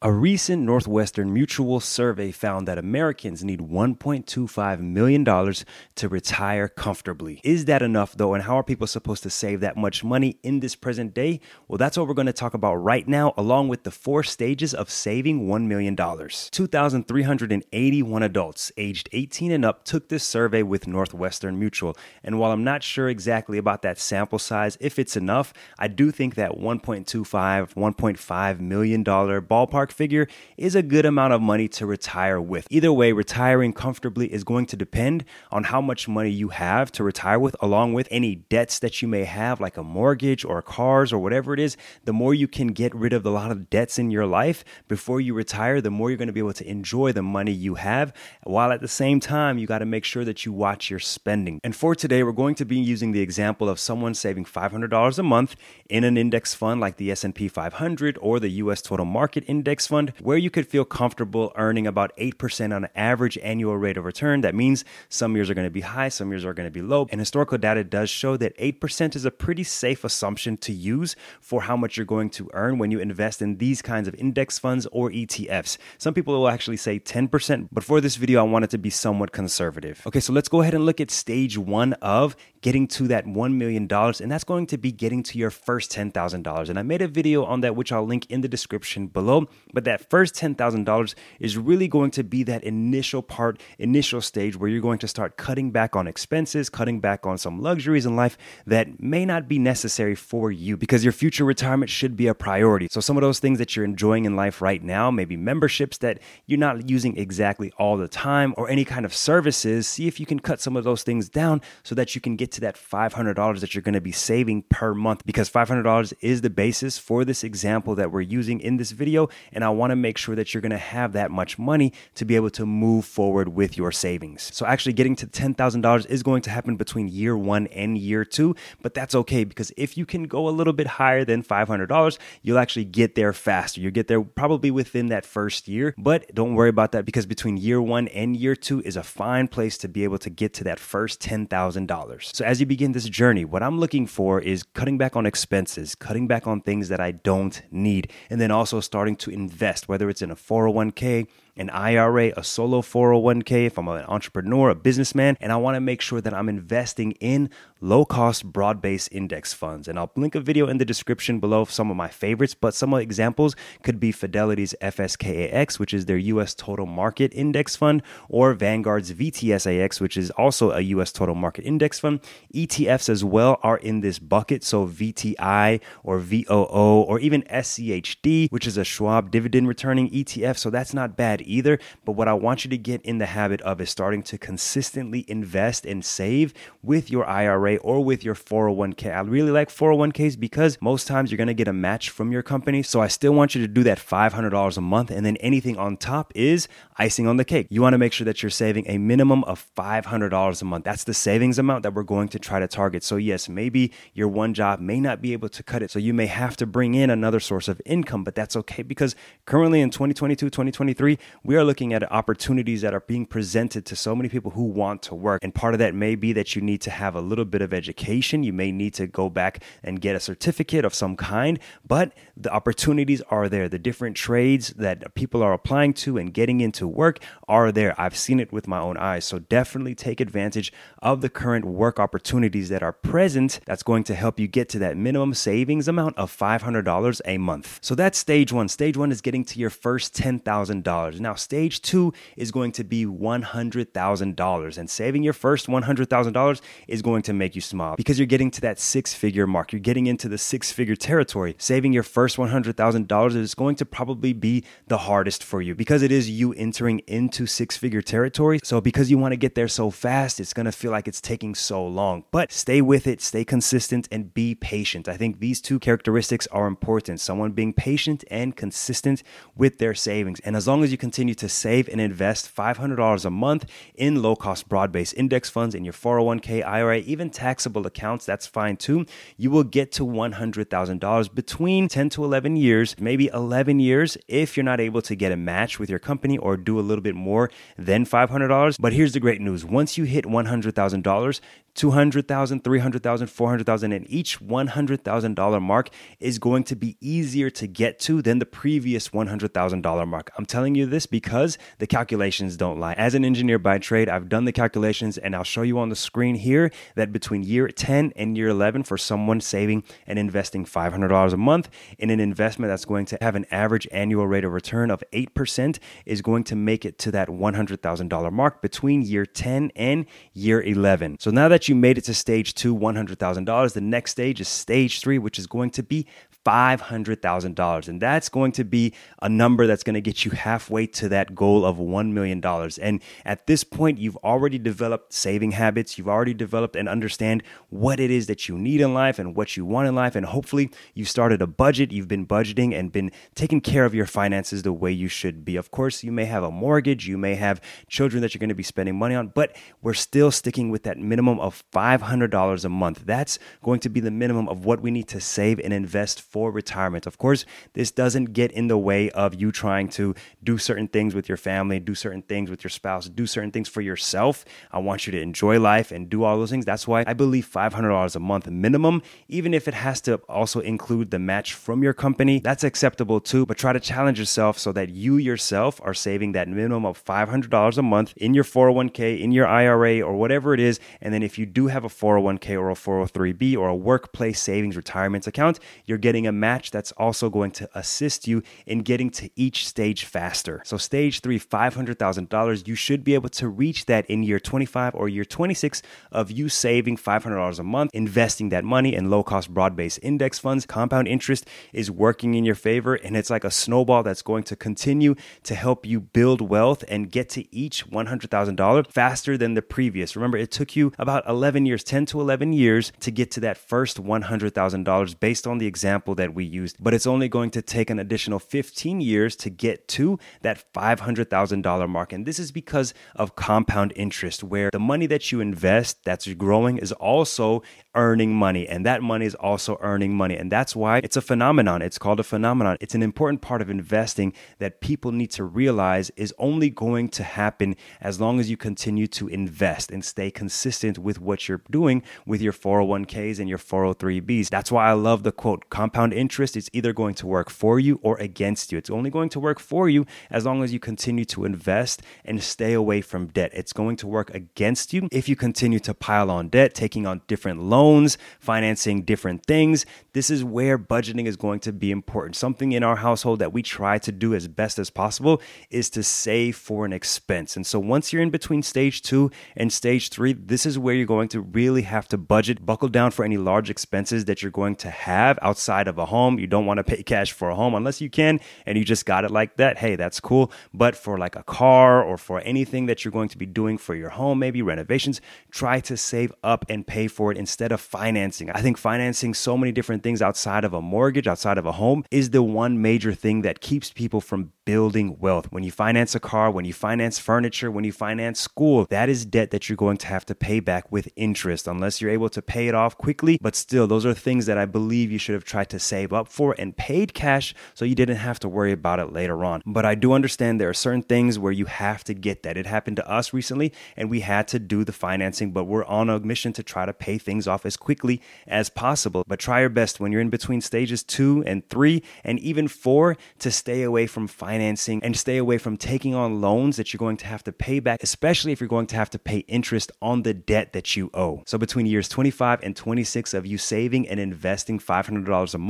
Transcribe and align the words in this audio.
A 0.00 0.12
recent 0.12 0.62
Northwestern 0.62 1.32
Mutual 1.32 1.80
survey 1.80 2.30
found 2.30 2.68
that 2.68 2.78
Americans 2.78 3.42
need 3.42 3.58
$1.25 3.58 4.78
million 4.78 5.24
to 5.24 6.08
retire 6.08 6.68
comfortably. 6.68 7.40
Is 7.42 7.64
that 7.64 7.82
enough, 7.82 8.16
though? 8.16 8.32
And 8.32 8.44
how 8.44 8.60
are 8.60 8.62
people 8.62 8.86
supposed 8.86 9.24
to 9.24 9.30
save 9.30 9.58
that 9.58 9.76
much 9.76 10.04
money 10.04 10.38
in 10.44 10.60
this 10.60 10.76
present 10.76 11.14
day? 11.14 11.40
Well, 11.66 11.78
that's 11.78 11.98
what 11.98 12.06
we're 12.06 12.14
going 12.14 12.26
to 12.26 12.32
talk 12.32 12.54
about 12.54 12.76
right 12.76 13.08
now, 13.08 13.34
along 13.36 13.66
with 13.66 13.82
the 13.82 13.90
four 13.90 14.22
stages 14.22 14.72
of 14.72 14.88
saving 14.88 15.48
$1 15.48 15.66
million. 15.66 15.96
2,381 15.96 18.22
adults 18.22 18.70
aged 18.76 19.08
18 19.10 19.50
and 19.50 19.64
up 19.64 19.84
took 19.84 20.08
this 20.08 20.22
survey 20.22 20.62
with 20.62 20.86
Northwestern 20.86 21.58
Mutual. 21.58 21.96
And 22.22 22.38
while 22.38 22.52
I'm 22.52 22.62
not 22.62 22.84
sure 22.84 23.08
exactly 23.08 23.58
about 23.58 23.82
that 23.82 23.98
sample 23.98 24.38
size, 24.38 24.78
if 24.78 25.00
it's 25.00 25.16
enough, 25.16 25.52
I 25.76 25.88
do 25.88 26.12
think 26.12 26.36
that 26.36 26.52
$1.25, 26.52 27.74
$1.5 27.74 28.60
million 28.60 29.02
ballpark 29.02 29.87
ballpark 29.88 29.92
figure 29.92 30.28
is 30.56 30.74
a 30.74 30.82
good 30.82 31.04
amount 31.04 31.32
of 31.32 31.40
money 31.40 31.68
to 31.68 31.86
retire 31.86 32.40
with. 32.40 32.66
Either 32.70 32.92
way, 32.92 33.12
retiring 33.12 33.72
comfortably 33.72 34.32
is 34.32 34.44
going 34.44 34.66
to 34.66 34.76
depend 34.76 35.24
on 35.50 35.64
how 35.64 35.80
much 35.80 36.08
money 36.08 36.30
you 36.30 36.48
have 36.48 36.92
to 36.92 37.04
retire 37.04 37.38
with, 37.38 37.56
along 37.60 37.94
with 37.94 38.08
any 38.10 38.36
debts 38.36 38.78
that 38.78 39.02
you 39.02 39.08
may 39.08 39.24
have, 39.24 39.60
like 39.60 39.76
a 39.76 39.82
mortgage 39.82 40.44
or 40.44 40.60
cars 40.62 41.12
or 41.12 41.18
whatever 41.18 41.54
it 41.54 41.60
is. 41.60 41.76
The 42.04 42.12
more 42.12 42.34
you 42.34 42.48
can 42.48 42.68
get 42.68 42.94
rid 42.94 43.12
of 43.12 43.24
a 43.24 43.30
lot 43.30 43.50
of 43.50 43.70
debts 43.70 43.98
in 43.98 44.10
your 44.10 44.26
life 44.26 44.64
before 44.88 45.20
you 45.20 45.34
retire, 45.34 45.80
the 45.80 45.90
more 45.90 46.10
you're 46.10 46.18
going 46.18 46.28
to 46.28 46.32
be 46.32 46.40
able 46.40 46.52
to 46.54 46.68
enjoy 46.68 47.12
the 47.12 47.22
money 47.22 47.52
you 47.52 47.76
have, 47.76 48.12
while 48.44 48.72
at 48.72 48.80
the 48.80 48.88
same 48.88 49.20
time, 49.20 49.58
you 49.58 49.66
got 49.66 49.78
to 49.78 49.86
make 49.86 50.04
sure 50.04 50.24
that 50.24 50.44
you 50.44 50.52
watch 50.52 50.90
your 50.90 51.00
spending. 51.00 51.60
And 51.64 51.74
for 51.74 51.94
today, 51.94 52.22
we're 52.22 52.32
going 52.32 52.54
to 52.56 52.64
be 52.64 52.76
using 52.76 53.12
the 53.12 53.20
example 53.20 53.68
of 53.68 53.80
someone 53.80 54.14
saving 54.14 54.44
$500 54.44 55.18
a 55.18 55.22
month 55.22 55.56
in 55.88 56.04
an 56.04 56.16
index 56.16 56.54
fund 56.54 56.80
like 56.80 56.96
the 56.96 57.10
S&P 57.10 57.48
500 57.48 58.18
or 58.20 58.40
the 58.40 58.48
US 58.62 58.82
Total 58.82 59.04
Market 59.04 59.44
Index 59.46 59.77
index 59.78 59.86
fund 59.86 60.12
where 60.20 60.36
you 60.36 60.50
could 60.50 60.66
feel 60.66 60.84
comfortable 60.84 61.52
earning 61.54 61.86
about 61.86 62.10
8% 62.16 62.74
on 62.74 62.84
an 62.84 62.90
average 62.96 63.38
annual 63.38 63.76
rate 63.76 63.96
of 63.96 64.04
return. 64.04 64.40
That 64.40 64.54
means 64.54 64.84
some 65.08 65.36
years 65.36 65.48
are 65.50 65.54
going 65.54 65.66
to 65.66 65.70
be 65.70 65.82
high, 65.82 66.08
some 66.08 66.30
years 66.30 66.44
are 66.44 66.52
going 66.52 66.66
to 66.66 66.72
be 66.72 66.82
low. 66.82 67.06
And 67.10 67.20
historical 67.20 67.58
data 67.58 67.84
does 67.84 68.10
show 68.10 68.36
that 68.38 68.56
8% 68.58 69.14
is 69.14 69.24
a 69.24 69.30
pretty 69.30 69.62
safe 69.62 70.02
assumption 70.02 70.56
to 70.58 70.72
use 70.72 71.14
for 71.40 71.62
how 71.62 71.76
much 71.76 71.96
you're 71.96 72.06
going 72.06 72.30
to 72.30 72.50
earn 72.54 72.78
when 72.78 72.90
you 72.90 72.98
invest 72.98 73.40
in 73.40 73.58
these 73.58 73.80
kinds 73.80 74.08
of 74.08 74.14
index 74.16 74.58
funds 74.58 74.86
or 74.90 75.10
ETFs. 75.10 75.78
Some 75.98 76.12
people 76.12 76.34
will 76.34 76.48
actually 76.48 76.76
say 76.76 76.98
10%, 76.98 77.68
but 77.70 77.84
for 77.84 78.00
this 78.00 78.16
video, 78.16 78.40
I 78.40 78.42
want 78.42 78.64
it 78.64 78.70
to 78.70 78.78
be 78.78 78.90
somewhat 78.90 79.30
conservative. 79.30 80.02
Okay, 80.06 80.20
so 80.20 80.32
let's 80.32 80.48
go 80.48 80.62
ahead 80.62 80.74
and 80.74 80.84
look 80.86 81.00
at 81.00 81.10
stage 81.12 81.56
one 81.56 81.92
of 81.94 82.34
getting 82.62 82.88
to 82.88 83.06
that 83.08 83.26
$1 83.26 83.54
million, 83.54 83.86
and 83.90 84.32
that's 84.32 84.44
going 84.44 84.66
to 84.66 84.78
be 84.78 84.90
getting 84.90 85.22
to 85.22 85.38
your 85.38 85.50
first 85.50 85.92
$10,000. 85.92 86.68
And 86.68 86.78
I 86.78 86.82
made 86.82 87.02
a 87.02 87.08
video 87.08 87.44
on 87.44 87.60
that, 87.60 87.76
which 87.76 87.92
I'll 87.92 88.04
link 88.04 88.26
in 88.28 88.40
the 88.40 88.48
description 88.48 89.06
below. 89.06 89.46
But 89.72 89.84
that 89.84 90.08
first 90.08 90.34
$10,000 90.34 91.14
is 91.40 91.56
really 91.56 91.88
going 91.88 92.10
to 92.12 92.24
be 92.24 92.42
that 92.44 92.64
initial 92.64 93.22
part, 93.22 93.60
initial 93.78 94.20
stage 94.20 94.56
where 94.56 94.68
you're 94.68 94.80
going 94.80 94.98
to 95.00 95.08
start 95.08 95.36
cutting 95.36 95.70
back 95.70 95.96
on 95.96 96.06
expenses, 96.06 96.68
cutting 96.68 97.00
back 97.00 97.26
on 97.26 97.38
some 97.38 97.60
luxuries 97.60 98.06
in 98.06 98.16
life 98.16 98.38
that 98.66 99.00
may 99.00 99.24
not 99.24 99.48
be 99.48 99.58
necessary 99.58 100.14
for 100.14 100.50
you 100.50 100.76
because 100.76 101.04
your 101.04 101.12
future 101.12 101.44
retirement 101.44 101.90
should 101.90 102.16
be 102.16 102.26
a 102.26 102.34
priority. 102.34 102.88
So, 102.90 103.00
some 103.00 103.16
of 103.16 103.22
those 103.22 103.38
things 103.38 103.58
that 103.58 103.76
you're 103.76 103.84
enjoying 103.84 104.24
in 104.24 104.36
life 104.36 104.60
right 104.62 104.82
now, 104.82 105.10
maybe 105.10 105.36
memberships 105.36 105.98
that 105.98 106.18
you're 106.46 106.58
not 106.58 106.88
using 106.88 107.16
exactly 107.16 107.72
all 107.78 107.96
the 107.96 108.08
time, 108.08 108.54
or 108.56 108.68
any 108.68 108.84
kind 108.84 109.04
of 109.04 109.14
services, 109.14 109.86
see 109.86 110.06
if 110.06 110.20
you 110.20 110.26
can 110.26 110.38
cut 110.38 110.60
some 110.60 110.76
of 110.76 110.84
those 110.84 111.02
things 111.02 111.28
down 111.28 111.60
so 111.82 111.94
that 111.94 112.14
you 112.14 112.20
can 112.20 112.36
get 112.36 112.52
to 112.52 112.60
that 112.60 112.76
$500 112.76 113.60
that 113.60 113.74
you're 113.74 113.82
going 113.82 113.94
to 113.94 114.00
be 114.00 114.12
saving 114.12 114.62
per 114.62 114.94
month 114.94 115.24
because 115.26 115.50
$500 115.50 116.12
is 116.20 116.40
the 116.40 116.50
basis 116.50 116.98
for 116.98 117.24
this 117.24 117.44
example 117.44 117.94
that 117.94 118.10
we're 118.10 118.20
using 118.20 118.60
in 118.60 118.76
this 118.76 118.92
video. 118.92 119.28
I 119.64 119.70
want 119.70 119.90
to 119.90 119.96
make 119.96 120.18
sure 120.18 120.34
that 120.36 120.52
you're 120.52 120.60
going 120.60 120.70
to 120.70 120.78
have 120.78 121.12
that 121.12 121.30
much 121.30 121.58
money 121.58 121.92
to 122.14 122.24
be 122.24 122.36
able 122.36 122.50
to 122.50 122.66
move 122.66 123.04
forward 123.04 123.48
with 123.48 123.76
your 123.76 123.92
savings. 123.92 124.50
So, 124.54 124.66
actually, 124.66 124.92
getting 124.92 125.16
to 125.16 125.26
$10,000 125.26 126.06
is 126.06 126.22
going 126.22 126.42
to 126.42 126.50
happen 126.50 126.76
between 126.76 127.08
year 127.08 127.36
one 127.36 127.66
and 127.68 127.96
year 127.96 128.24
two, 128.24 128.54
but 128.82 128.94
that's 128.94 129.14
okay 129.14 129.44
because 129.44 129.72
if 129.76 129.96
you 129.96 130.06
can 130.06 130.24
go 130.24 130.48
a 130.48 130.50
little 130.50 130.72
bit 130.72 130.86
higher 130.86 131.24
than 131.24 131.42
$500, 131.42 132.18
you'll 132.42 132.58
actually 132.58 132.84
get 132.84 133.14
there 133.14 133.32
faster. 133.32 133.80
You'll 133.80 133.92
get 133.92 134.08
there 134.08 134.22
probably 134.22 134.70
within 134.70 135.06
that 135.08 135.24
first 135.24 135.68
year, 135.68 135.94
but 135.98 136.32
don't 136.34 136.54
worry 136.54 136.68
about 136.68 136.92
that 136.92 137.04
because 137.04 137.26
between 137.26 137.56
year 137.56 137.80
one 137.80 138.08
and 138.08 138.36
year 138.36 138.56
two 138.56 138.80
is 138.82 138.96
a 138.96 139.02
fine 139.02 139.48
place 139.48 139.78
to 139.78 139.88
be 139.88 140.04
able 140.04 140.18
to 140.18 140.30
get 140.30 140.54
to 140.54 140.64
that 140.64 140.78
first 140.78 141.20
$10,000. 141.20 142.34
So, 142.34 142.44
as 142.44 142.60
you 142.60 142.66
begin 142.66 142.92
this 142.92 143.08
journey, 143.08 143.44
what 143.44 143.62
I'm 143.62 143.78
looking 143.78 144.06
for 144.06 144.40
is 144.40 144.62
cutting 144.62 144.98
back 144.98 145.16
on 145.16 145.26
expenses, 145.26 145.94
cutting 145.94 146.26
back 146.26 146.46
on 146.46 146.60
things 146.60 146.88
that 146.88 147.00
I 147.00 147.12
don't 147.12 147.60
need, 147.70 148.12
and 148.30 148.40
then 148.40 148.50
also 148.50 148.80
starting 148.80 149.16
to 149.16 149.30
invest 149.30 149.47
invest, 149.48 149.88
whether 149.88 150.08
it's 150.10 150.22
in 150.22 150.30
a 150.30 150.36
401k, 150.36 151.26
an 151.58 151.70
IRA, 151.70 152.32
a 152.36 152.44
solo 152.44 152.80
401k, 152.80 153.66
if 153.66 153.78
I'm 153.78 153.88
an 153.88 154.04
entrepreneur, 154.06 154.70
a 154.70 154.74
businessman, 154.74 155.36
and 155.40 155.52
I 155.52 155.56
want 155.56 155.74
to 155.74 155.80
make 155.80 156.00
sure 156.00 156.20
that 156.20 156.32
I'm 156.32 156.48
investing 156.48 157.12
in 157.12 157.50
low 157.80 158.04
cost, 158.04 158.44
broad 158.44 158.80
based 158.80 159.08
index 159.12 159.52
funds. 159.52 159.88
And 159.88 159.98
I'll 159.98 160.10
link 160.16 160.34
a 160.34 160.40
video 160.40 160.68
in 160.68 160.78
the 160.78 160.84
description 160.84 161.40
below 161.40 161.60
of 161.60 161.70
some 161.70 161.90
of 161.90 161.96
my 161.96 162.08
favorites, 162.08 162.54
but 162.54 162.74
some 162.74 162.94
examples 162.94 163.54
could 163.82 164.00
be 164.00 164.12
Fidelity's 164.12 164.74
FSKAX, 164.80 165.78
which 165.78 165.94
is 165.94 166.06
their 166.06 166.16
US 166.16 166.54
Total 166.54 166.86
Market 166.86 167.32
Index 167.34 167.76
Fund, 167.76 168.02
or 168.28 168.54
Vanguard's 168.54 169.12
VTSAX, 169.12 170.00
which 170.00 170.16
is 170.16 170.30
also 170.32 170.72
a 170.72 170.80
US 170.80 171.12
Total 171.12 171.34
Market 171.34 171.64
Index 171.64 171.98
Fund. 172.00 172.20
ETFs 172.54 173.08
as 173.08 173.24
well 173.24 173.58
are 173.62 173.78
in 173.78 174.00
this 174.00 174.18
bucket, 174.18 174.64
so 174.64 174.86
VTI 174.86 175.80
or 176.02 176.18
VOO 176.18 177.02
or 177.02 177.20
even 177.20 177.42
SCHD, 177.42 178.50
which 178.50 178.66
is 178.66 178.76
a 178.76 178.84
Schwab 178.84 179.30
dividend 179.30 179.68
returning 179.68 180.10
ETF, 180.10 180.58
so 180.58 180.70
that's 180.70 180.94
not 180.94 181.16
bad 181.16 181.42
either. 181.48 181.78
But 182.04 182.12
what 182.12 182.28
I 182.28 182.34
want 182.34 182.64
you 182.64 182.70
to 182.70 182.78
get 182.78 183.02
in 183.02 183.18
the 183.18 183.26
habit 183.26 183.60
of 183.62 183.80
is 183.80 183.90
starting 183.90 184.22
to 184.24 184.38
consistently 184.38 185.24
invest 185.28 185.86
and 185.86 186.04
save 186.04 186.52
with 186.82 187.10
your 187.10 187.26
IRA 187.26 187.76
or 187.76 188.04
with 188.04 188.24
your 188.24 188.34
401k. 188.34 189.14
I 189.14 189.20
really 189.20 189.50
like 189.50 189.68
401ks 189.68 190.38
because 190.38 190.78
most 190.80 191.06
times 191.06 191.30
you're 191.30 191.36
going 191.36 191.48
to 191.48 191.54
get 191.54 191.68
a 191.68 191.72
match 191.72 192.10
from 192.10 192.32
your 192.32 192.42
company. 192.42 192.82
So 192.82 193.00
I 193.00 193.08
still 193.08 193.32
want 193.32 193.54
you 193.54 193.60
to 193.62 193.68
do 193.68 193.82
that 193.84 193.98
$500 193.98 194.76
a 194.76 194.80
month. 194.80 195.10
And 195.10 195.24
then 195.24 195.36
anything 195.36 195.76
on 195.76 195.96
top 195.96 196.32
is 196.34 196.68
icing 196.96 197.26
on 197.26 197.36
the 197.36 197.44
cake. 197.44 197.66
You 197.70 197.82
want 197.82 197.94
to 197.94 197.98
make 197.98 198.12
sure 198.12 198.24
that 198.24 198.42
you're 198.42 198.50
saving 198.50 198.84
a 198.88 198.98
minimum 198.98 199.44
of 199.44 199.66
$500 199.76 200.62
a 200.62 200.64
month. 200.64 200.84
That's 200.84 201.04
the 201.04 201.14
savings 201.14 201.58
amount 201.58 201.82
that 201.82 201.94
we're 201.94 202.02
going 202.02 202.28
to 202.28 202.38
try 202.38 202.58
to 202.58 202.68
target. 202.68 203.02
So, 203.02 203.16
yes, 203.16 203.48
maybe 203.48 203.92
your 204.14 204.28
one 204.28 204.54
job 204.54 204.80
may 204.80 205.00
not 205.00 205.22
be 205.22 205.32
able 205.32 205.48
to 205.48 205.62
cut 205.62 205.82
it. 205.82 205.90
So, 205.90 205.98
you 205.98 206.12
may 206.14 206.26
have 206.26 206.56
to 206.58 206.66
bring 206.66 206.94
in 206.94 207.10
another 207.10 207.40
source 207.40 207.68
of 207.68 207.80
income, 207.84 208.24
but 208.24 208.34
that's 208.34 208.56
okay 208.56 208.82
because 208.82 209.14
currently 209.46 209.80
in 209.80 209.90
2022, 209.90 210.46
2023, 210.46 211.18
we 211.44 211.56
are 211.56 211.64
looking 211.64 211.92
at 211.92 212.10
opportunities 212.12 212.82
that 212.82 212.94
are 212.94 213.00
being 213.00 213.26
presented 213.26 213.84
to 213.86 213.96
so 213.96 214.14
many 214.14 214.28
people 214.28 214.52
who 214.52 214.64
want 214.64 215.02
to 215.02 215.14
work. 215.14 215.42
And 215.42 215.54
part 215.54 215.74
of 215.74 215.78
that 215.78 215.94
may 215.94 216.14
be 216.14 216.32
that 216.32 216.56
you 216.56 216.62
need 216.62 216.80
to 216.82 216.90
have 216.90 217.14
a 217.14 217.20
little 217.20 217.44
bit 217.44 217.62
of 217.62 217.72
education. 217.72 218.42
You 218.42 218.52
may 218.52 218.72
need 218.72 218.94
to 218.94 219.06
go 219.06 219.30
back 219.30 219.62
and 219.82 220.00
get 220.00 220.16
a 220.16 220.20
certificate 220.20 220.84
of 220.84 220.94
some 220.94 221.16
kind, 221.16 221.58
but 221.86 222.12
the 222.36 222.52
opportunities 222.52 223.22
are 223.30 223.48
there. 223.48 223.68
The 223.68 223.78
different 223.78 224.16
trades 224.16 224.70
that 224.76 225.14
people 225.14 225.42
are 225.42 225.52
applying 225.52 225.94
to 225.94 226.18
and 226.18 226.34
getting 226.34 226.60
into 226.60 226.86
work 226.86 227.18
are 227.46 227.70
there. 227.72 227.98
I've 228.00 228.16
seen 228.16 228.40
it 228.40 228.52
with 228.52 228.66
my 228.66 228.78
own 228.78 228.96
eyes. 228.96 229.24
So 229.24 229.38
definitely 229.38 229.94
take 229.94 230.20
advantage 230.20 230.72
of 231.02 231.20
the 231.20 231.28
current 231.28 231.64
work 231.64 232.00
opportunities 232.00 232.68
that 232.68 232.82
are 232.82 232.92
present. 232.92 233.60
That's 233.66 233.82
going 233.82 234.04
to 234.04 234.14
help 234.14 234.40
you 234.40 234.48
get 234.48 234.68
to 234.70 234.78
that 234.80 234.96
minimum 234.96 235.34
savings 235.34 235.88
amount 235.88 236.18
of 236.18 236.36
$500 236.36 237.20
a 237.24 237.38
month. 237.38 237.78
So 237.82 237.94
that's 237.94 238.18
stage 238.18 238.52
one. 238.52 238.68
Stage 238.68 238.96
one 238.96 239.12
is 239.12 239.20
getting 239.20 239.44
to 239.46 239.58
your 239.58 239.70
first 239.70 240.14
$10,000. 240.14 241.20
Now, 241.28 241.34
stage 241.34 241.82
two 241.82 242.14
is 242.38 242.50
going 242.50 242.72
to 242.72 242.84
be 242.84 243.04
$100,000. 243.04 244.78
And 244.78 244.88
saving 244.88 245.22
your 245.22 245.34
first 245.34 245.66
$100,000 245.66 246.60
is 246.86 247.02
going 247.02 247.20
to 247.20 247.34
make 247.34 247.54
you 247.54 247.60
smile 247.60 247.96
because 247.96 248.18
you're 248.18 248.24
getting 248.24 248.50
to 248.52 248.62
that 248.62 248.78
six 248.78 249.12
figure 249.12 249.46
mark. 249.46 249.70
You're 249.70 249.80
getting 249.80 250.06
into 250.06 250.26
the 250.26 250.38
six 250.38 250.72
figure 250.72 250.96
territory. 250.96 251.54
Saving 251.58 251.92
your 251.92 252.02
first 252.02 252.38
$100,000 252.38 253.36
is 253.36 253.54
going 253.54 253.76
to 253.76 253.84
probably 253.84 254.32
be 254.32 254.64
the 254.86 254.96
hardest 254.96 255.44
for 255.44 255.60
you 255.60 255.74
because 255.74 256.00
it 256.00 256.10
is 256.10 256.30
you 256.30 256.54
entering 256.54 257.00
into 257.00 257.44
six 257.44 257.76
figure 257.76 258.00
territory. 258.00 258.58
So, 258.64 258.80
because 258.80 259.10
you 259.10 259.18
want 259.18 259.32
to 259.32 259.36
get 259.36 259.54
there 259.54 259.68
so 259.68 259.90
fast, 259.90 260.40
it's 260.40 260.54
going 260.54 260.64
to 260.64 260.72
feel 260.72 260.92
like 260.92 261.08
it's 261.08 261.20
taking 261.20 261.54
so 261.54 261.86
long. 261.86 262.24
But 262.30 262.52
stay 262.52 262.80
with 262.80 263.06
it, 263.06 263.20
stay 263.20 263.44
consistent, 263.44 264.08
and 264.10 264.32
be 264.32 264.54
patient. 264.54 265.08
I 265.08 265.18
think 265.18 265.40
these 265.40 265.60
two 265.60 265.78
characteristics 265.78 266.46
are 266.46 266.66
important 266.66 267.20
someone 267.20 267.50
being 267.50 267.74
patient 267.74 268.24
and 268.30 268.56
consistent 268.56 269.22
with 269.54 269.76
their 269.76 269.92
savings. 269.92 270.40
And 270.40 270.56
as 270.56 270.66
long 270.66 270.82
as 270.82 270.90
you 270.90 270.96
continue 270.96 271.17
to 271.26 271.48
save 271.48 271.88
and 271.88 272.00
invest 272.00 272.54
$500 272.54 273.24
a 273.24 273.30
month 273.30 273.66
in 273.94 274.22
low 274.22 274.36
cost 274.36 274.68
broad 274.68 274.92
based 274.92 275.14
index 275.16 275.50
funds 275.50 275.74
in 275.74 275.84
your 275.84 275.92
401k, 275.92 276.64
IRA, 276.64 276.98
even 276.98 277.30
taxable 277.30 277.86
accounts, 277.86 278.24
that's 278.24 278.46
fine 278.46 278.76
too. 278.76 279.04
You 279.36 279.50
will 279.50 279.64
get 279.64 279.90
to 279.92 280.06
$100,000 280.06 281.34
between 281.34 281.88
10 281.88 282.08
to 282.10 282.24
11 282.24 282.56
years, 282.56 282.94
maybe 283.00 283.28
11 283.34 283.80
years 283.80 284.16
if 284.28 284.56
you're 284.56 284.64
not 284.64 284.80
able 284.80 285.02
to 285.02 285.14
get 285.14 285.32
a 285.32 285.36
match 285.36 285.78
with 285.78 285.90
your 285.90 285.98
company 285.98 286.38
or 286.38 286.56
do 286.56 286.78
a 286.78 286.82
little 286.82 287.02
bit 287.02 287.14
more 287.14 287.50
than 287.76 288.04
$500. 288.04 288.76
But 288.78 288.92
here's 288.92 289.12
the 289.12 289.20
great 289.20 289.40
news 289.40 289.64
once 289.64 289.98
you 289.98 290.04
hit 290.04 290.24
$100,000, 290.24 291.40
200,000, 291.74 292.64
300,000, 292.64 293.26
400,000 293.26 293.92
and 293.92 294.10
each 294.10 294.40
$100,000 294.40 295.62
mark 295.62 295.90
is 296.20 296.38
going 296.38 296.64
to 296.64 296.76
be 296.76 296.96
easier 297.00 297.50
to 297.50 297.66
get 297.66 297.98
to 298.00 298.20
than 298.22 298.38
the 298.38 298.46
previous 298.46 299.10
$100,000 299.10 300.08
mark. 300.08 300.30
I'm 300.36 300.46
telling 300.46 300.74
you 300.74 300.86
this 300.86 301.06
because 301.06 301.58
the 301.78 301.86
calculations 301.86 302.56
don't 302.56 302.80
lie. 302.80 302.94
As 302.94 303.14
an 303.14 303.24
engineer 303.24 303.58
by 303.58 303.78
trade, 303.78 304.08
I've 304.08 304.28
done 304.28 304.44
the 304.44 304.52
calculations 304.52 305.18
and 305.18 305.34
I'll 305.34 305.44
show 305.44 305.62
you 305.62 305.78
on 305.78 305.88
the 305.88 305.96
screen 305.96 306.34
here 306.34 306.70
that 306.96 307.12
between 307.12 307.42
year 307.42 307.68
10 307.68 308.12
and 308.16 308.36
year 308.36 308.48
11 308.48 308.84
for 308.84 308.98
someone 308.98 309.40
saving 309.40 309.84
and 310.06 310.18
investing 310.18 310.64
$500 310.64 311.32
a 311.32 311.36
month 311.36 311.68
in 311.98 312.10
an 312.10 312.20
investment 312.20 312.70
that's 312.70 312.84
going 312.84 313.06
to 313.06 313.18
have 313.20 313.34
an 313.34 313.46
average 313.50 313.86
annual 313.92 314.26
rate 314.26 314.44
of 314.44 314.52
return 314.52 314.90
of 314.90 315.02
8% 315.12 315.78
is 316.06 316.22
going 316.22 316.44
to 316.44 316.56
make 316.56 316.84
it 316.84 316.98
to 316.98 317.10
that 317.12 317.28
$100,000 317.28 318.32
mark 318.32 318.62
between 318.62 319.02
year 319.02 319.26
10 319.26 319.72
and 319.76 320.06
year 320.32 320.62
11. 320.62 321.18
So 321.20 321.30
now 321.30 321.48
that 321.48 321.57
you 321.66 321.74
made 321.74 321.96
it 321.96 322.04
to 322.04 322.12
stage 322.12 322.54
two, 322.54 322.76
$100,000. 322.76 323.72
The 323.72 323.80
next 323.80 324.10
stage 324.10 324.38
is 324.38 324.48
stage 324.48 325.00
three, 325.00 325.18
which 325.18 325.38
is 325.38 325.46
going 325.46 325.70
to 325.70 325.82
be 325.82 326.06
$500,000. 326.48 327.88
And 327.88 328.00
that's 328.00 328.28
going 328.28 328.52
to 328.52 328.64
be 328.64 328.94
a 329.20 329.28
number 329.28 329.66
that's 329.66 329.82
going 329.82 329.94
to 329.94 330.00
get 330.00 330.24
you 330.24 330.30
halfway 330.30 330.86
to 330.86 331.08
that 331.10 331.34
goal 331.34 331.64
of 331.64 331.76
$1 331.76 332.12
million. 332.12 332.42
And 332.80 333.02
at 333.24 333.46
this 333.46 333.64
point, 333.64 333.98
you've 333.98 334.16
already 334.18 334.58
developed 334.58 335.12
saving 335.12 335.52
habits. 335.52 335.98
You've 335.98 336.08
already 336.08 336.34
developed 336.34 336.74
and 336.74 336.88
understand 336.88 337.42
what 337.68 338.00
it 338.00 338.10
is 338.10 338.28
that 338.28 338.48
you 338.48 338.56
need 338.58 338.80
in 338.80 338.94
life 338.94 339.18
and 339.18 339.36
what 339.36 339.56
you 339.56 339.66
want 339.66 339.88
in 339.88 339.94
life. 339.94 340.16
And 340.16 340.24
hopefully, 340.24 340.70
you've 340.94 341.10
started 341.10 341.42
a 341.42 341.46
budget. 341.46 341.92
You've 341.92 342.08
been 342.08 342.26
budgeting 342.26 342.74
and 342.74 342.90
been 342.90 343.12
taking 343.34 343.60
care 343.60 343.84
of 343.84 343.94
your 343.94 344.06
finances 344.06 344.62
the 344.62 344.72
way 344.72 344.90
you 344.90 345.08
should 345.08 345.44
be. 345.44 345.56
Of 345.56 345.70
course, 345.70 346.02
you 346.02 346.12
may 346.12 346.24
have 346.24 346.42
a 346.42 346.50
mortgage, 346.50 347.06
you 347.06 347.18
may 347.18 347.34
have 347.34 347.60
children 347.88 348.22
that 348.22 348.32
you're 348.32 348.40
going 348.40 348.48
to 348.48 348.54
be 348.54 348.62
spending 348.62 348.96
money 348.96 349.14
on, 349.14 349.28
but 349.28 349.54
we're 349.82 349.94
still 349.94 350.30
sticking 350.30 350.70
with 350.70 350.84
that 350.84 350.96
minimum 350.98 351.38
of 351.40 351.62
$500 351.72 352.64
a 352.64 352.68
month. 352.68 353.02
That's 353.04 353.38
going 353.62 353.80
to 353.80 353.88
be 353.88 354.00
the 354.00 354.10
minimum 354.10 354.48
of 354.48 354.64
what 354.64 354.80
we 354.80 354.90
need 354.90 355.08
to 355.08 355.20
save 355.20 355.58
and 355.60 355.72
invest 355.72 356.20
for 356.20 356.37
retirement. 356.46 357.06
Of 357.06 357.18
course, 357.18 357.44
this 357.74 357.90
doesn't 357.90 358.32
get 358.32 358.52
in 358.52 358.68
the 358.68 358.78
way 358.78 359.10
of 359.10 359.34
you 359.34 359.52
trying 359.52 359.88
to 359.90 360.14
do 360.42 360.58
certain 360.58 360.88
things 360.88 361.14
with 361.14 361.28
your 361.28 361.36
family, 361.36 361.78
do 361.80 361.94
certain 361.94 362.22
things 362.22 362.50
with 362.50 362.64
your 362.64 362.70
spouse, 362.70 363.08
do 363.08 363.26
certain 363.26 363.50
things 363.50 363.68
for 363.68 363.80
yourself. 363.80 364.44
I 364.72 364.78
want 364.78 365.06
you 365.06 365.12
to 365.12 365.20
enjoy 365.20 365.60
life 365.60 365.90
and 365.92 366.08
do 366.08 366.24
all 366.24 366.38
those 366.38 366.50
things. 366.50 366.64
That's 366.64 366.86
why 366.86 367.04
I 367.06 367.14
believe 367.14 367.46
$500 367.46 368.16
a 368.16 368.20
month 368.20 368.46
minimum, 368.48 369.02
even 369.28 369.54
if 369.54 369.68
it 369.68 369.74
has 369.74 370.00
to 370.02 370.16
also 370.28 370.60
include 370.60 371.10
the 371.10 371.18
match 371.18 371.54
from 371.54 371.82
your 371.82 371.94
company, 371.94 372.38
that's 372.38 372.64
acceptable 372.64 373.20
too. 373.20 373.46
But 373.46 373.58
try 373.58 373.72
to 373.72 373.80
challenge 373.80 374.18
yourself 374.18 374.58
so 374.58 374.72
that 374.72 374.90
you 374.90 375.16
yourself 375.16 375.80
are 375.82 375.94
saving 375.94 376.32
that 376.32 376.48
minimum 376.48 376.84
of 376.84 377.02
$500 377.04 377.78
a 377.78 377.82
month 377.82 378.14
in 378.16 378.34
your 378.34 378.44
401k, 378.44 379.20
in 379.20 379.32
your 379.32 379.46
IRA, 379.46 380.00
or 380.00 380.14
whatever 380.14 380.54
it 380.54 380.60
is. 380.60 380.78
And 381.00 381.12
then 381.12 381.22
if 381.22 381.38
you 381.38 381.46
do 381.46 381.66
have 381.66 381.84
a 381.84 381.88
401k 381.88 382.58
or 382.58 382.70
a 382.70 382.74
403b 382.74 383.56
or 383.56 383.68
a 383.68 383.76
workplace 383.76 384.40
savings 384.40 384.76
retirement 384.76 385.26
account, 385.26 385.58
you're 385.86 385.98
getting 385.98 386.26
a 386.28 386.32
match 386.32 386.70
that's 386.70 386.92
also 386.92 387.28
going 387.28 387.50
to 387.52 387.68
assist 387.74 388.28
you 388.28 388.42
in 388.66 388.80
getting 388.80 389.10
to 389.10 389.30
each 389.34 389.66
stage 389.66 390.04
faster. 390.04 390.62
So, 390.64 390.76
stage 390.76 391.20
three, 391.20 391.40
$500,000, 391.40 392.68
you 392.68 392.74
should 392.74 393.02
be 393.02 393.14
able 393.14 393.30
to 393.30 393.48
reach 393.48 393.86
that 393.86 394.06
in 394.06 394.22
year 394.22 394.38
25 394.38 394.94
or 394.94 395.08
year 395.08 395.24
26 395.24 395.82
of 396.12 396.30
you 396.30 396.48
saving 396.48 396.96
$500 396.96 397.58
a 397.58 397.62
month, 397.62 397.90
investing 397.94 398.50
that 398.50 398.64
money 398.64 398.94
in 398.94 399.10
low 399.10 399.22
cost 399.22 399.52
broad 399.52 399.74
based 399.74 399.98
index 400.02 400.38
funds. 400.38 400.66
Compound 400.66 401.08
interest 401.08 401.46
is 401.72 401.90
working 401.90 402.34
in 402.34 402.44
your 402.44 402.54
favor, 402.54 402.94
and 402.94 403.16
it's 403.16 403.30
like 403.30 403.44
a 403.44 403.50
snowball 403.50 404.02
that's 404.02 404.22
going 404.22 404.44
to 404.44 404.56
continue 404.56 405.14
to 405.42 405.54
help 405.54 405.86
you 405.86 406.00
build 406.00 406.40
wealth 406.40 406.84
and 406.88 407.10
get 407.10 407.28
to 407.30 407.54
each 407.54 407.88
$100,000 407.88 408.92
faster 408.92 409.36
than 409.36 409.54
the 409.54 409.62
previous. 409.62 410.16
Remember, 410.16 410.38
it 410.38 410.50
took 410.50 410.76
you 410.76 410.92
about 410.98 411.26
11 411.28 411.66
years, 411.66 411.82
10 411.84 412.06
to 412.06 412.20
11 412.20 412.52
years 412.52 412.92
to 413.00 413.10
get 413.10 413.30
to 413.32 413.40
that 413.40 413.56
first 413.56 414.02
$100,000 414.02 415.20
based 415.20 415.46
on 415.46 415.58
the 415.58 415.66
example 416.08 416.14
that 416.14 416.34
we 416.34 416.44
used, 416.44 416.76
but 416.80 416.94
it's 416.94 417.06
only 417.06 417.28
going 417.28 417.50
to 417.50 417.62
take 417.62 417.90
an 417.90 417.98
additional 417.98 418.38
15 418.38 419.00
years 419.00 419.36
to 419.36 419.50
get 419.50 419.88
to 419.88 420.18
that 420.42 420.64
$500,000 420.72 421.88
mark. 421.88 422.12
And 422.12 422.26
this 422.26 422.38
is 422.38 422.52
because 422.52 422.94
of 423.16 423.34
compound 423.36 423.92
interest, 423.96 424.42
where 424.42 424.70
the 424.70 424.78
money 424.78 425.06
that 425.06 425.32
you 425.32 425.40
invest 425.40 426.04
that's 426.04 426.26
growing 426.34 426.78
is 426.78 426.92
also 426.92 427.62
earning 427.94 428.34
money, 428.34 428.68
and 428.68 428.86
that 428.86 429.02
money 429.02 429.26
is 429.26 429.34
also 429.34 429.76
earning 429.80 430.14
money. 430.14 430.36
And 430.36 430.50
that's 430.50 430.74
why 430.76 431.00
it's 431.04 431.16
a 431.16 431.20
phenomenon. 431.20 431.82
It's 431.82 431.98
called 431.98 432.20
a 432.20 432.24
phenomenon. 432.24 432.76
It's 432.80 432.94
an 432.94 433.02
important 433.02 433.42
part 433.42 433.60
of 433.62 433.70
investing 433.70 434.32
that 434.58 434.80
people 434.80 435.12
need 435.12 435.30
to 435.32 435.44
realize 435.44 436.10
is 436.16 436.32
only 436.38 436.70
going 436.70 437.08
to 437.10 437.22
happen 437.22 437.76
as 438.00 438.20
long 438.20 438.40
as 438.40 438.48
you 438.50 438.56
continue 438.56 439.06
to 439.08 439.28
invest 439.28 439.90
and 439.90 440.04
stay 440.04 440.30
consistent 440.30 440.98
with 440.98 441.18
what 441.20 441.48
you're 441.48 441.62
doing 441.70 442.02
with 442.26 442.40
your 442.40 442.52
401ks 442.52 443.38
and 443.40 443.48
your 443.48 443.58
403bs. 443.58 444.48
That's 444.48 444.70
why 444.70 444.88
I 444.88 444.92
love 444.92 445.22
the 445.22 445.32
quote 445.32 445.68
compound 445.70 445.97
interest 446.06 446.56
is 446.56 446.70
either 446.72 446.92
going 446.92 447.14
to 447.14 447.26
work 447.26 447.50
for 447.50 447.78
you 447.80 447.98
or 448.02 448.16
against 448.18 448.72
you. 448.72 448.78
It's 448.78 448.90
only 448.90 449.10
going 449.10 449.28
to 449.30 449.40
work 449.40 449.58
for 449.58 449.88
you 449.88 450.06
as 450.30 450.44
long 450.44 450.62
as 450.62 450.72
you 450.72 450.78
continue 450.78 451.24
to 451.26 451.44
invest 451.44 452.02
and 452.24 452.42
stay 452.42 452.72
away 452.72 453.00
from 453.00 453.26
debt. 453.26 453.50
It's 453.52 453.72
going 453.72 453.96
to 453.96 454.06
work 454.06 454.32
against 454.34 454.92
you 454.92 455.08
if 455.10 455.28
you 455.28 455.36
continue 455.36 455.80
to 455.80 455.94
pile 455.94 456.30
on 456.30 456.48
debt, 456.48 456.74
taking 456.74 457.06
on 457.06 457.22
different 457.26 457.62
loans, 457.62 458.16
financing 458.38 459.02
different 459.02 459.44
things. 459.46 459.84
This 460.12 460.30
is 460.30 460.44
where 460.44 460.78
budgeting 460.78 461.26
is 461.26 461.36
going 461.36 461.60
to 461.60 461.72
be 461.72 461.90
important. 461.90 462.36
Something 462.36 462.72
in 462.72 462.82
our 462.82 462.96
household 462.96 463.40
that 463.40 463.52
we 463.52 463.62
try 463.62 463.98
to 463.98 464.12
do 464.12 464.34
as 464.34 464.48
best 464.48 464.78
as 464.78 464.90
possible 464.90 465.42
is 465.70 465.90
to 465.90 466.02
save 466.02 466.56
for 466.56 466.84
an 466.84 466.92
expense. 466.92 467.56
And 467.56 467.66
so 467.66 467.80
once 467.80 468.12
you're 468.12 468.22
in 468.22 468.30
between 468.30 468.62
stage 468.62 469.02
two 469.02 469.30
and 469.56 469.72
stage 469.72 470.10
three, 470.10 470.32
this 470.32 470.64
is 470.64 470.78
where 470.78 470.94
you're 470.94 471.06
going 471.06 471.28
to 471.28 471.40
really 471.40 471.82
have 471.82 472.06
to 472.08 472.18
budget, 472.18 472.64
buckle 472.64 472.88
down 472.88 473.10
for 473.10 473.24
any 473.24 473.36
large 473.36 473.70
expenses 473.70 474.26
that 474.26 474.42
you're 474.42 474.50
going 474.50 474.76
to 474.76 474.90
have 474.90 475.38
outside 475.42 475.87
of 475.88 475.98
a 475.98 476.06
home. 476.06 476.38
You 476.38 476.46
don't 476.46 476.66
want 476.66 476.78
to 476.78 476.84
pay 476.84 477.02
cash 477.02 477.32
for 477.32 477.50
a 477.50 477.54
home 477.54 477.74
unless 477.74 478.00
you 478.00 478.10
can 478.10 478.40
and 478.66 478.78
you 478.78 478.84
just 478.84 479.06
got 479.06 479.24
it 479.24 479.30
like 479.30 479.56
that. 479.56 479.78
Hey, 479.78 479.96
that's 479.96 480.20
cool. 480.20 480.52
But 480.72 480.94
for 480.94 481.18
like 481.18 481.36
a 481.36 481.42
car 481.42 482.02
or 482.02 482.16
for 482.16 482.40
anything 482.40 482.86
that 482.86 483.04
you're 483.04 483.12
going 483.12 483.28
to 483.30 483.38
be 483.38 483.46
doing 483.46 483.78
for 483.78 483.94
your 483.94 484.10
home, 484.10 484.38
maybe 484.38 484.62
renovations, 484.62 485.20
try 485.50 485.80
to 485.80 485.96
save 485.96 486.32
up 486.42 486.64
and 486.68 486.86
pay 486.86 487.08
for 487.08 487.32
it 487.32 487.38
instead 487.38 487.72
of 487.72 487.80
financing. 487.80 488.50
I 488.50 488.60
think 488.60 488.78
financing 488.78 489.34
so 489.34 489.56
many 489.56 489.72
different 489.72 490.02
things 490.02 490.22
outside 490.22 490.64
of 490.64 490.74
a 490.74 490.82
mortgage, 490.82 491.26
outside 491.26 491.58
of 491.58 491.66
a 491.66 491.72
home, 491.72 492.04
is 492.10 492.30
the 492.30 492.42
one 492.42 492.80
major 492.80 493.14
thing 493.14 493.42
that 493.42 493.60
keeps 493.60 493.90
people 493.92 494.20
from 494.20 494.52
building 494.64 495.16
wealth. 495.18 495.50
When 495.50 495.62
you 495.62 495.70
finance 495.70 496.14
a 496.14 496.20
car, 496.20 496.50
when 496.50 496.66
you 496.66 496.74
finance 496.74 497.18
furniture, 497.18 497.70
when 497.70 497.84
you 497.84 497.92
finance 497.92 498.38
school, 498.38 498.86
that 498.90 499.08
is 499.08 499.24
debt 499.24 499.50
that 499.50 499.68
you're 499.68 499.76
going 499.76 499.96
to 499.96 500.06
have 500.08 500.26
to 500.26 500.34
pay 500.34 500.60
back 500.60 500.92
with 500.92 501.08
interest 501.16 501.66
unless 501.66 502.02
you're 502.02 502.10
able 502.10 502.28
to 502.28 502.42
pay 502.42 502.68
it 502.68 502.74
off 502.74 502.98
quickly. 502.98 503.38
But 503.40 503.56
still, 503.56 503.86
those 503.86 504.04
are 504.04 504.12
things 504.12 504.44
that 504.44 504.58
I 504.58 504.66
believe 504.66 505.10
you 505.10 505.18
should 505.18 505.34
have 505.34 505.44
tried 505.44 505.70
to 505.70 505.77
save 505.78 506.12
up 506.12 506.28
for 506.28 506.54
and 506.58 506.76
paid 506.76 507.14
cash 507.14 507.54
so 507.74 507.84
you 507.84 507.94
didn't 507.94 508.16
have 508.16 508.38
to 508.40 508.48
worry 508.48 508.72
about 508.72 508.98
it 508.98 509.12
later 509.12 509.44
on. 509.44 509.62
But 509.66 509.84
I 509.84 509.94
do 509.94 510.12
understand 510.12 510.60
there 510.60 510.68
are 510.68 510.74
certain 510.74 511.02
things 511.02 511.38
where 511.38 511.52
you 511.52 511.66
have 511.66 512.04
to 512.04 512.14
get 512.14 512.42
that. 512.42 512.56
It 512.56 512.66
happened 512.66 512.96
to 512.96 513.08
us 513.08 513.32
recently 513.32 513.72
and 513.96 514.10
we 514.10 514.20
had 514.20 514.48
to 514.48 514.58
do 514.58 514.84
the 514.84 514.92
financing, 514.92 515.52
but 515.52 515.64
we're 515.64 515.84
on 515.84 516.10
a 516.10 516.18
mission 516.20 516.52
to 516.54 516.62
try 516.62 516.86
to 516.86 516.92
pay 516.92 517.18
things 517.18 517.46
off 517.46 517.64
as 517.64 517.76
quickly 517.76 518.20
as 518.46 518.70
possible. 518.70 519.24
But 519.26 519.38
try 519.38 519.60
your 519.60 519.68
best 519.68 520.00
when 520.00 520.12
you're 520.12 520.20
in 520.20 520.30
between 520.30 520.60
stages 520.60 521.02
two 521.02 521.42
and 521.46 521.68
three 521.68 522.02
and 522.24 522.38
even 522.40 522.68
four 522.68 523.16
to 523.38 523.50
stay 523.50 523.82
away 523.82 524.06
from 524.06 524.26
financing 524.26 525.02
and 525.02 525.16
stay 525.16 525.36
away 525.36 525.58
from 525.58 525.76
taking 525.76 526.14
on 526.14 526.40
loans 526.40 526.76
that 526.76 526.92
you're 526.92 526.98
going 526.98 527.16
to 527.18 527.26
have 527.26 527.44
to 527.44 527.52
pay 527.52 527.80
back, 527.80 528.02
especially 528.02 528.52
if 528.52 528.60
you're 528.60 528.68
going 528.68 528.86
to 528.86 528.96
have 528.96 529.10
to 529.10 529.18
pay 529.18 529.38
interest 529.48 529.92
on 530.02 530.22
the 530.22 530.34
debt 530.34 530.72
that 530.72 530.96
you 530.96 531.10
owe. 531.14 531.42
So, 531.46 531.58
between 531.58 531.86
years 531.86 532.08
25 532.08 532.60
and 532.62 532.76
26 532.76 533.34
of 533.34 533.46
you 533.46 533.58
saving 533.58 534.08
and 534.08 534.18
investing 534.20 534.78
$500 534.78 535.54
a 535.54 535.58
month 535.58 535.67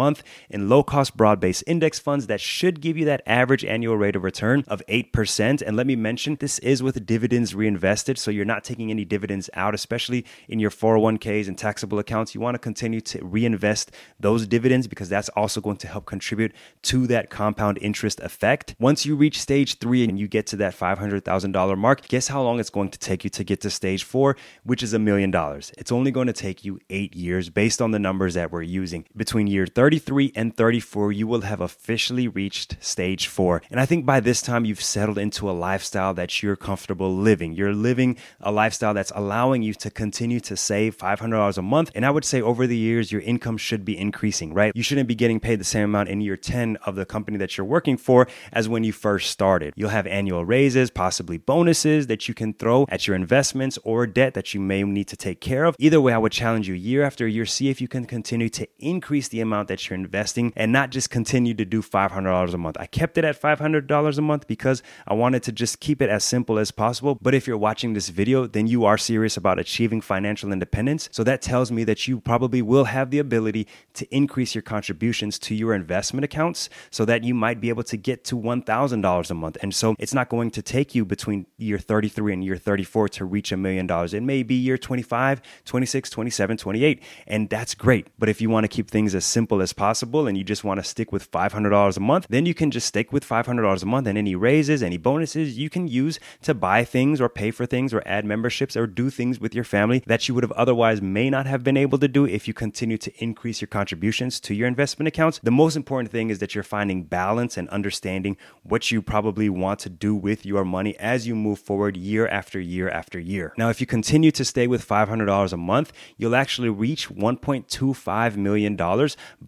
in 0.48 0.68
low 0.68 0.82
cost 0.82 1.16
broad 1.16 1.40
based 1.40 1.64
index 1.66 1.98
funds, 1.98 2.26
that 2.26 2.40
should 2.40 2.80
give 2.80 2.96
you 2.96 3.04
that 3.06 3.22
average 3.26 3.64
annual 3.64 3.96
rate 3.96 4.16
of 4.16 4.24
return 4.24 4.64
of 4.68 4.82
8%. 4.88 5.62
And 5.62 5.76
let 5.76 5.86
me 5.86 5.96
mention, 5.96 6.36
this 6.36 6.58
is 6.60 6.82
with 6.82 7.04
dividends 7.06 7.54
reinvested. 7.54 8.18
So, 8.18 8.30
you're 8.30 8.44
not 8.44 8.64
taking 8.64 8.90
any 8.90 9.04
dividends 9.04 9.50
out, 9.54 9.74
especially 9.74 10.24
in 10.48 10.58
your 10.58 10.70
401ks 10.70 11.48
and 11.48 11.58
taxable 11.58 11.98
accounts. 11.98 12.34
You 12.34 12.40
want 12.40 12.54
to 12.54 12.58
continue 12.58 13.00
to 13.02 13.24
reinvest 13.24 13.90
those 14.20 14.46
dividends 14.46 14.86
because 14.86 15.08
that's 15.08 15.28
also 15.30 15.60
going 15.60 15.76
to 15.78 15.88
help 15.88 16.06
contribute 16.06 16.52
to 16.82 17.06
that 17.08 17.30
compound 17.30 17.78
interest 17.80 18.20
effect. 18.20 18.74
Once 18.78 19.04
you 19.04 19.16
reach 19.16 19.40
stage 19.40 19.78
three 19.78 20.04
and 20.04 20.18
you 20.18 20.28
get 20.28 20.46
to 20.48 20.56
that 20.56 20.74
$500,000 20.74 21.78
mark, 21.78 22.08
guess 22.08 22.28
how 22.28 22.42
long 22.42 22.60
it's 22.60 22.70
going 22.70 22.90
to 22.90 22.98
take 22.98 23.24
you 23.24 23.30
to 23.30 23.44
get 23.44 23.60
to 23.62 23.70
stage 23.70 24.04
four, 24.04 24.36
which 24.64 24.82
is 24.82 24.92
a 24.92 24.98
million 24.98 25.30
dollars. 25.30 25.72
It's 25.78 25.92
only 25.92 26.10
going 26.10 26.26
to 26.26 26.32
take 26.32 26.64
you 26.64 26.78
eight 26.90 27.14
years 27.14 27.50
based 27.50 27.82
on 27.82 27.90
the 27.90 27.98
numbers 27.98 28.34
that 28.34 28.52
we're 28.52 28.62
using. 28.62 29.04
Between 29.16 29.46
year 29.46 29.66
33 29.88 30.32
and 30.34 30.54
34, 30.54 31.12
you 31.12 31.26
will 31.26 31.40
have 31.40 31.62
officially 31.62 32.28
reached 32.28 32.76
stage 32.78 33.26
four. 33.26 33.62
And 33.70 33.80
I 33.80 33.86
think 33.86 34.04
by 34.04 34.20
this 34.20 34.42
time, 34.42 34.66
you've 34.66 34.82
settled 34.82 35.16
into 35.16 35.48
a 35.48 35.52
lifestyle 35.52 36.12
that 36.12 36.42
you're 36.42 36.56
comfortable 36.56 37.16
living. 37.16 37.54
You're 37.54 37.72
living 37.72 38.18
a 38.42 38.52
lifestyle 38.52 38.92
that's 38.92 39.12
allowing 39.14 39.62
you 39.62 39.72
to 39.72 39.90
continue 39.90 40.40
to 40.40 40.58
save 40.58 40.98
$500 40.98 41.56
a 41.56 41.62
month. 41.62 41.90
And 41.94 42.04
I 42.04 42.10
would 42.10 42.26
say 42.26 42.42
over 42.42 42.66
the 42.66 42.76
years, 42.76 43.10
your 43.10 43.22
income 43.22 43.56
should 43.56 43.86
be 43.86 43.96
increasing, 43.96 44.52
right? 44.52 44.72
You 44.74 44.82
shouldn't 44.82 45.08
be 45.08 45.14
getting 45.14 45.40
paid 45.40 45.58
the 45.58 45.64
same 45.64 45.84
amount 45.84 46.10
in 46.10 46.20
year 46.20 46.36
10 46.36 46.76
of 46.84 46.94
the 46.94 47.06
company 47.06 47.38
that 47.38 47.56
you're 47.56 47.64
working 47.64 47.96
for 47.96 48.28
as 48.52 48.68
when 48.68 48.84
you 48.84 48.92
first 48.92 49.30
started. 49.30 49.72
You'll 49.74 49.88
have 49.88 50.06
annual 50.06 50.44
raises, 50.44 50.90
possibly 50.90 51.38
bonuses 51.38 52.08
that 52.08 52.28
you 52.28 52.34
can 52.34 52.52
throw 52.52 52.84
at 52.90 53.06
your 53.06 53.16
investments 53.16 53.78
or 53.84 54.06
debt 54.06 54.34
that 54.34 54.52
you 54.52 54.60
may 54.60 54.82
need 54.82 55.08
to 55.08 55.16
take 55.16 55.40
care 55.40 55.64
of. 55.64 55.76
Either 55.78 55.98
way, 55.98 56.12
I 56.12 56.18
would 56.18 56.32
challenge 56.32 56.68
you 56.68 56.74
year 56.74 57.02
after 57.02 57.26
year, 57.26 57.46
see 57.46 57.70
if 57.70 57.80
you 57.80 57.88
can 57.88 58.04
continue 58.04 58.50
to 58.50 58.68
increase 58.78 59.28
the 59.28 59.40
amount 59.40 59.68
that 59.68 59.77
you're 59.86 59.98
investing 59.98 60.52
and 60.56 60.72
not 60.72 60.90
just 60.90 61.10
continue 61.10 61.54
to 61.54 61.64
do 61.64 61.82
$500 61.82 62.54
a 62.54 62.58
month. 62.58 62.76
I 62.80 62.86
kept 62.86 63.18
it 63.18 63.24
at 63.24 63.40
$500 63.40 64.18
a 64.18 64.22
month 64.22 64.46
because 64.46 64.82
I 65.06 65.14
wanted 65.14 65.42
to 65.44 65.52
just 65.52 65.80
keep 65.80 66.00
it 66.02 66.10
as 66.10 66.24
simple 66.24 66.58
as 66.58 66.70
possible. 66.70 67.18
But 67.20 67.34
if 67.34 67.46
you're 67.46 67.58
watching 67.58 67.92
this 67.92 68.08
video, 68.08 68.46
then 68.46 68.66
you 68.66 68.84
are 68.84 68.98
serious 68.98 69.36
about 69.36 69.58
achieving 69.58 70.00
financial 70.00 70.52
independence. 70.52 71.08
So 71.12 71.22
that 71.24 71.42
tells 71.42 71.70
me 71.70 71.84
that 71.84 72.08
you 72.08 72.20
probably 72.20 72.62
will 72.62 72.84
have 72.84 73.10
the 73.10 73.18
ability 73.18 73.66
to 73.94 74.06
increase 74.14 74.54
your 74.54 74.62
contributions 74.62 75.38
to 75.40 75.54
your 75.54 75.74
investment 75.74 76.24
accounts 76.24 76.68
so 76.90 77.04
that 77.04 77.24
you 77.24 77.34
might 77.34 77.60
be 77.60 77.68
able 77.68 77.84
to 77.84 77.96
get 77.96 78.24
to 78.24 78.36
$1,000 78.36 79.30
a 79.30 79.34
month. 79.34 79.56
And 79.62 79.74
so 79.74 79.94
it's 79.98 80.14
not 80.14 80.28
going 80.28 80.50
to 80.52 80.62
take 80.62 80.94
you 80.94 81.04
between 81.04 81.46
year 81.56 81.78
33 81.78 82.32
and 82.32 82.44
year 82.44 82.56
34 82.56 83.08
to 83.10 83.24
reach 83.24 83.52
a 83.52 83.56
million 83.56 83.86
dollars. 83.86 84.14
It 84.14 84.22
may 84.22 84.42
be 84.42 84.54
year 84.54 84.78
25, 84.78 85.42
26, 85.64 86.10
27, 86.10 86.56
28. 86.56 87.02
And 87.26 87.50
that's 87.50 87.74
great. 87.74 88.08
But 88.18 88.28
if 88.28 88.40
you 88.40 88.50
want 88.50 88.64
to 88.64 88.68
keep 88.68 88.90
things 88.90 89.14
as 89.14 89.24
simple 89.24 89.60
as 89.60 89.67
possible 89.72 90.26
and 90.26 90.36
you 90.36 90.44
just 90.44 90.64
want 90.64 90.78
to 90.78 90.84
stick 90.84 91.12
with 91.12 91.30
$500 91.30 91.96
a 91.96 92.00
month, 92.00 92.26
then 92.28 92.46
you 92.46 92.54
can 92.54 92.70
just 92.70 92.86
stick 92.86 93.12
with 93.12 93.26
$500 93.26 93.82
a 93.82 93.86
month 93.86 94.06
and 94.06 94.18
any 94.18 94.34
raises, 94.34 94.82
any 94.82 94.96
bonuses 94.96 95.58
you 95.58 95.70
can 95.70 95.88
use 95.88 96.18
to 96.42 96.54
buy 96.54 96.84
things 96.84 97.20
or 97.20 97.28
pay 97.28 97.50
for 97.50 97.66
things 97.66 97.92
or 97.92 98.02
add 98.06 98.24
memberships 98.24 98.76
or 98.76 98.86
do 98.86 99.10
things 99.10 99.40
with 99.40 99.54
your 99.54 99.64
family 99.64 100.02
that 100.06 100.28
you 100.28 100.34
would 100.34 100.44
have 100.44 100.52
otherwise 100.52 101.00
may 101.02 101.30
not 101.30 101.46
have 101.46 101.62
been 101.64 101.76
able 101.76 101.98
to 101.98 102.08
do 102.08 102.24
if 102.24 102.46
you 102.48 102.54
continue 102.54 102.98
to 102.98 103.12
increase 103.22 103.60
your 103.60 103.68
contributions 103.68 104.40
to 104.40 104.54
your 104.54 104.66
investment 104.68 105.08
accounts. 105.08 105.40
The 105.42 105.50
most 105.50 105.76
important 105.76 106.10
thing 106.10 106.30
is 106.30 106.38
that 106.38 106.54
you're 106.54 106.64
finding 106.64 107.04
balance 107.04 107.56
and 107.56 107.68
understanding 107.68 108.36
what 108.62 108.90
you 108.90 109.02
probably 109.02 109.48
want 109.48 109.80
to 109.80 109.90
do 109.90 110.14
with 110.14 110.44
your 110.44 110.64
money 110.64 110.96
as 110.98 111.26
you 111.26 111.34
move 111.34 111.58
forward 111.58 111.96
year 111.96 112.26
after 112.28 112.60
year 112.60 112.88
after 112.88 113.18
year. 113.18 113.52
Now, 113.56 113.70
if 113.70 113.80
you 113.80 113.86
continue 113.86 114.30
to 114.32 114.44
stay 114.44 114.66
with 114.66 114.86
$500 114.86 115.52
a 115.52 115.56
month, 115.56 115.92
you'll 116.16 116.36
actually 116.36 116.68
reach 116.68 117.08
$1.25 117.08 118.36
million 118.36 118.76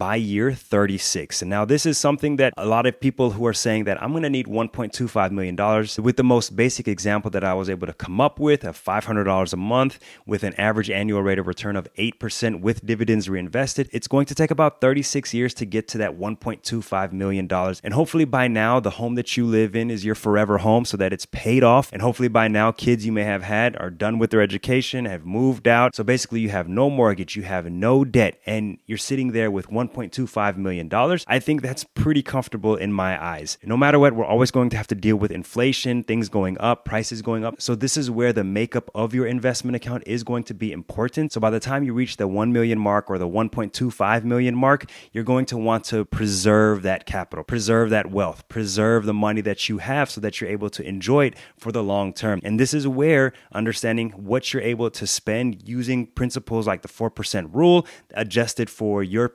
by 0.00 0.16
year 0.16 0.50
36. 0.54 1.42
And 1.42 1.50
now 1.50 1.66
this 1.66 1.84
is 1.84 1.98
something 1.98 2.36
that 2.36 2.54
a 2.56 2.64
lot 2.64 2.86
of 2.86 2.98
people 2.98 3.32
who 3.32 3.46
are 3.46 3.52
saying 3.52 3.84
that 3.84 4.02
I'm 4.02 4.12
going 4.12 4.22
to 4.22 4.30
need 4.30 4.46
$1.25 4.46 5.30
million 5.30 5.54
with 6.02 6.16
the 6.16 6.24
most 6.24 6.56
basic 6.56 6.88
example 6.88 7.30
that 7.32 7.44
I 7.44 7.52
was 7.52 7.68
able 7.68 7.86
to 7.86 7.92
come 7.92 8.18
up 8.18 8.40
with 8.40 8.64
of 8.64 8.82
$500 8.82 9.52
a 9.52 9.56
month 9.58 9.98
with 10.24 10.42
an 10.42 10.54
average 10.54 10.88
annual 10.88 11.22
rate 11.22 11.38
of 11.38 11.46
return 11.46 11.76
of 11.76 11.86
8% 11.96 12.62
with 12.62 12.86
dividends 12.86 13.28
reinvested. 13.28 13.90
It's 13.92 14.08
going 14.08 14.24
to 14.24 14.34
take 14.34 14.50
about 14.50 14.80
36 14.80 15.34
years 15.34 15.52
to 15.52 15.66
get 15.66 15.86
to 15.88 15.98
that 15.98 16.18
$1.25 16.18 17.12
million. 17.12 17.46
And 17.84 17.92
hopefully 17.92 18.24
by 18.24 18.48
now, 18.48 18.80
the 18.80 18.90
home 18.90 19.16
that 19.16 19.36
you 19.36 19.44
live 19.44 19.76
in 19.76 19.90
is 19.90 20.02
your 20.02 20.14
forever 20.14 20.56
home 20.58 20.86
so 20.86 20.96
that 20.96 21.12
it's 21.12 21.26
paid 21.26 21.62
off. 21.62 21.92
And 21.92 22.00
hopefully 22.00 22.28
by 22.28 22.48
now, 22.48 22.72
kids 22.72 23.04
you 23.04 23.12
may 23.12 23.24
have 23.24 23.42
had 23.42 23.76
are 23.76 23.90
done 23.90 24.18
with 24.18 24.30
their 24.30 24.40
education, 24.40 25.04
have 25.04 25.26
moved 25.26 25.68
out. 25.68 25.94
So 25.94 26.02
basically, 26.04 26.40
you 26.40 26.48
have 26.48 26.68
no 26.68 26.88
mortgage, 26.88 27.36
you 27.36 27.42
have 27.42 27.70
no 27.70 28.02
debt, 28.02 28.40
and 28.46 28.78
you're 28.86 28.96
sitting 28.96 29.32
there 29.32 29.50
with 29.50 29.70
$1.25 29.92 30.56
million. 30.56 30.90
I 31.26 31.38
think 31.38 31.62
that's 31.62 31.84
pretty 31.84 32.22
comfortable 32.22 32.76
in 32.76 32.92
my 32.92 33.22
eyes. 33.22 33.58
No 33.64 33.76
matter 33.76 33.98
what, 33.98 34.14
we're 34.14 34.24
always 34.24 34.50
going 34.50 34.70
to 34.70 34.76
have 34.76 34.86
to 34.88 34.94
deal 34.94 35.16
with 35.16 35.30
inflation, 35.30 36.02
things 36.04 36.28
going 36.28 36.58
up, 36.58 36.84
prices 36.84 37.22
going 37.22 37.44
up. 37.44 37.60
So 37.60 37.74
this 37.74 37.96
is 37.96 38.10
where 38.10 38.32
the 38.32 38.44
makeup 38.44 38.90
of 38.94 39.14
your 39.14 39.26
investment 39.26 39.76
account 39.76 40.04
is 40.06 40.24
going 40.24 40.44
to 40.44 40.54
be 40.54 40.72
important. 40.72 41.32
So 41.32 41.40
by 41.40 41.50
the 41.50 41.60
time 41.60 41.84
you 41.84 41.92
reach 41.92 42.16
the 42.16 42.28
1 42.28 42.52
million 42.52 42.78
mark 42.78 43.10
or 43.10 43.18
the 43.18 43.28
1.25 43.28 44.24
million 44.24 44.54
mark, 44.54 44.90
you're 45.12 45.24
going 45.24 45.46
to 45.46 45.56
want 45.56 45.84
to 45.86 46.04
preserve 46.04 46.82
that 46.82 47.06
capital, 47.06 47.44
preserve 47.44 47.90
that 47.90 48.10
wealth, 48.10 48.48
preserve 48.48 49.06
the 49.06 49.14
money 49.14 49.40
that 49.40 49.68
you 49.68 49.78
have 49.78 50.10
so 50.10 50.20
that 50.20 50.40
you're 50.40 50.50
able 50.50 50.70
to 50.70 50.86
enjoy 50.86 51.26
it 51.26 51.34
for 51.56 51.72
the 51.72 51.82
long 51.82 52.12
term. 52.12 52.40
And 52.42 52.58
this 52.58 52.74
is 52.74 52.86
where 52.86 53.32
understanding 53.52 54.10
what 54.10 54.52
you're 54.52 54.62
able 54.62 54.90
to 54.90 55.06
spend 55.06 55.68
using 55.68 56.06
principles 56.06 56.66
like 56.66 56.82
the 56.82 56.88
4% 56.88 57.54
rule 57.54 57.86
adjusted 58.14 58.70
for 58.70 59.02
your 59.02 59.28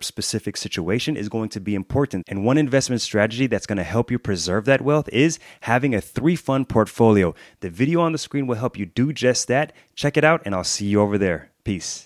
specific 0.45 0.57
situation 0.57 1.17
is 1.17 1.29
going 1.29 1.49
to 1.49 1.59
be 1.59 1.73
important. 1.73 2.23
And 2.27 2.45
one 2.45 2.57
investment 2.57 3.01
strategy 3.01 3.47
that's 3.47 3.65
going 3.65 3.77
to 3.77 3.83
help 3.83 4.11
you 4.11 4.19
preserve 4.19 4.65
that 4.65 4.81
wealth 4.81 5.09
is 5.09 5.39
having 5.61 5.95
a 5.95 6.01
three 6.01 6.35
fund 6.35 6.69
portfolio. 6.69 7.33
The 7.61 7.69
video 7.69 8.01
on 8.01 8.11
the 8.11 8.19
screen 8.19 8.45
will 8.47 8.57
help 8.57 8.77
you 8.77 8.85
do 8.85 9.11
just 9.11 9.47
that. 9.47 9.73
Check 9.95 10.17
it 10.17 10.23
out, 10.23 10.41
and 10.45 10.53
I'll 10.53 10.63
see 10.63 10.85
you 10.85 11.01
over 11.01 11.17
there. 11.17 11.49
Peace. 11.63 12.03